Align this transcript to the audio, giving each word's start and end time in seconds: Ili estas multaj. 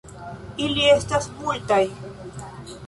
Ili 0.67 0.87
estas 0.93 1.31
multaj. 1.43 1.81